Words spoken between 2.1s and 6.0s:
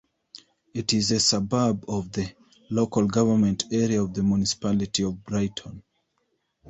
the local government area of the Municipality of Brighton.